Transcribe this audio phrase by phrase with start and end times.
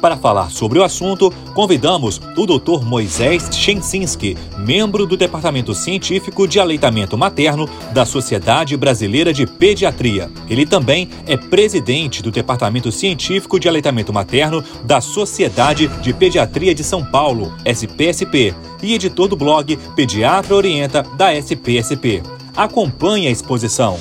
[0.00, 2.84] Para falar sobre o assunto, convidamos o Dr.
[2.84, 10.30] Moisés Chensinski, membro do Departamento Científico de Aleitamento Materno da Sociedade Brasileira de Pediatria.
[10.48, 16.84] Ele também é presidente do Departamento Científico de Aleitamento Materno da Sociedade de Pediatria de
[16.84, 22.22] São Paulo, SPSP, e editor do blog Pediatra Orienta da SPSP.
[22.56, 23.98] Acompanhe a exposição.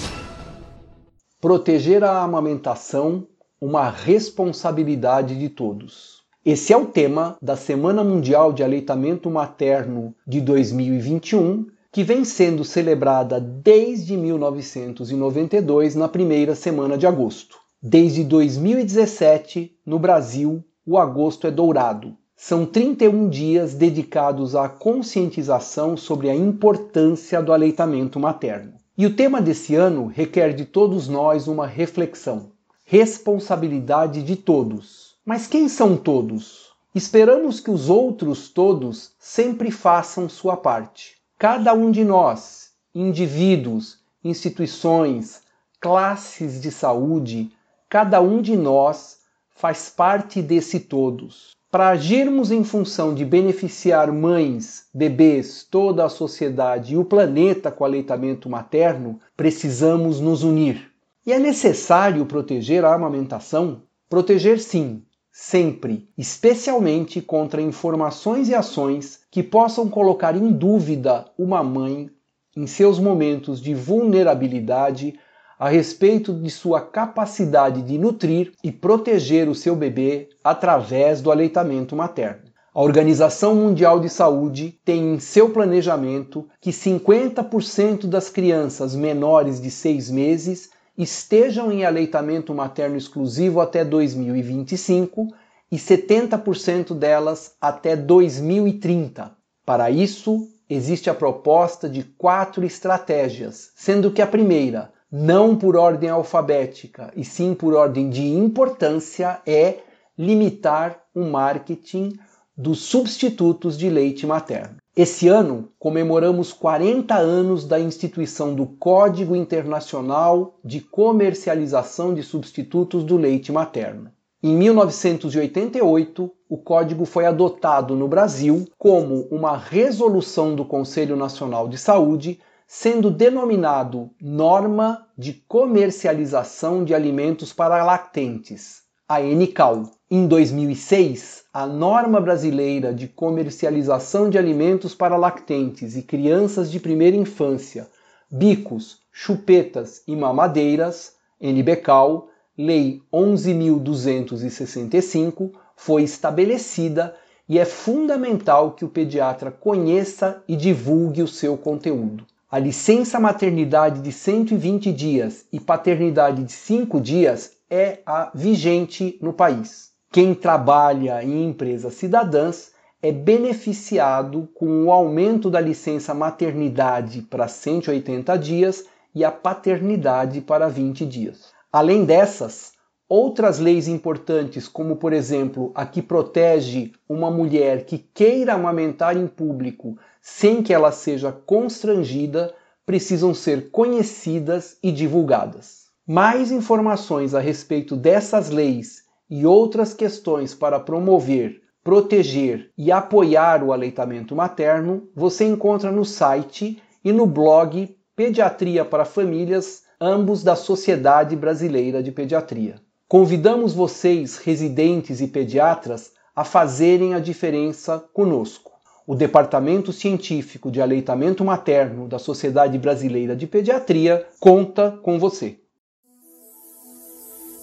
[1.42, 3.28] Proteger a amamentação
[3.60, 6.22] uma responsabilidade de todos.
[6.46, 12.64] Esse é o tema da Semana Mundial de Aleitamento Materno de 2021, que vem sendo
[12.64, 17.58] celebrada desde 1992 na primeira semana de agosto.
[17.82, 22.16] Desde 2017, no Brasil, o agosto é dourado.
[22.36, 28.74] São 31 dias dedicados à conscientização sobre a importância do aleitamento materno.
[28.96, 32.52] E o tema desse ano requer de todos nós uma reflexão
[32.90, 35.18] responsabilidade de todos.
[35.26, 36.72] Mas quem são todos?
[36.96, 41.18] Esperamos que os outros todos sempre façam sua parte.
[41.38, 45.42] Cada um de nós, indivíduos, instituições,
[45.82, 47.52] classes de saúde,
[47.90, 49.18] cada um de nós
[49.50, 51.58] faz parte desse todos.
[51.70, 57.84] Para agirmos em função de beneficiar mães, bebês, toda a sociedade e o planeta com
[57.84, 60.90] aleitamento materno, precisamos nos unir.
[61.28, 63.82] E é necessário proteger a amamentação?
[64.10, 72.10] Proteger sim, sempre, especialmente contra informações e ações que possam colocar em dúvida uma mãe
[72.56, 75.20] em seus momentos de vulnerabilidade
[75.60, 81.94] a respeito de sua capacidade de nutrir e proteger o seu bebê através do aleitamento
[81.94, 82.44] materno.
[82.74, 89.70] A Organização Mundial de Saúde tem em seu planejamento que 50% das crianças menores de
[89.70, 95.28] 6 meses estejam em aleitamento materno exclusivo até 2025
[95.72, 99.32] e 70% delas até 2030.
[99.66, 106.10] Para isso, existe a proposta de quatro estratégias, sendo que a primeira, não por ordem
[106.10, 109.80] alfabética e sim por ordem de importância, é
[110.18, 112.18] limitar o marketing
[112.56, 114.78] dos substitutos de leite materno.
[114.98, 123.16] Esse ano comemoramos 40 anos da instituição do Código Internacional de Comercialização de Substitutos do
[123.16, 124.10] Leite Materno.
[124.42, 131.78] Em 1988, o código foi adotado no Brasil como uma resolução do Conselho Nacional de
[131.78, 139.90] Saúde, sendo denominado Norma de Comercialização de Alimentos para Lactentes, a NCAL.
[140.12, 147.16] Em 2006, a norma brasileira de comercialização de alimentos para lactentes e crianças de primeira
[147.16, 147.88] infância,
[148.30, 157.16] bicos, chupetas e mamadeiras, NBCAL, Lei 11.265, foi estabelecida
[157.48, 162.26] e é fundamental que o pediatra conheça e divulgue o seu conteúdo.
[162.50, 169.34] A licença maternidade de 120 dias e paternidade de 5 dias é a vigente no
[169.34, 169.92] país.
[170.10, 172.72] Quem trabalha em empresas cidadãs
[173.02, 180.70] é beneficiado com o aumento da licença maternidade para 180 dias e a paternidade para
[180.70, 181.52] 20 dias.
[181.70, 182.72] Além dessas,
[183.10, 189.28] outras leis importantes, como por exemplo a que protege uma mulher que queira amamentar em
[189.28, 189.98] público
[190.30, 192.54] sem que ela seja constrangida,
[192.86, 195.86] precisam ser conhecidas e divulgadas.
[196.06, 203.72] Mais informações a respeito dessas leis e outras questões para promover, proteger e apoiar o
[203.72, 211.38] aleitamento materno, você encontra no site e no blog Pediatria para Famílias, ambos da Sociedade
[211.38, 212.82] Brasileira de Pediatria.
[213.08, 218.67] Convidamos vocês, residentes e pediatras, a fazerem a diferença conosco.
[219.08, 225.60] O Departamento Científico de Aleitamento Materno da Sociedade Brasileira de Pediatria conta com você.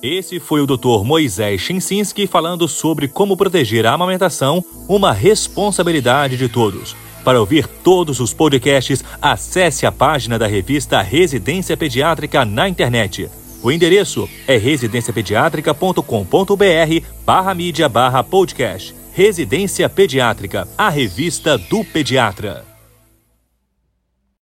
[0.02, 1.04] Esse foi o Dr.
[1.04, 6.96] Moisés Chinsinski falando sobre como proteger a amamentação, uma responsabilidade de todos.
[7.22, 13.28] Para ouvir todos os podcasts, acesse a página da revista Residência Pediátrica na internet.
[13.62, 19.03] O endereço é residenciapediatrica.com.br barra mídia barra podcast.
[19.16, 22.73] Residência Pediátrica, a revista do pediatra.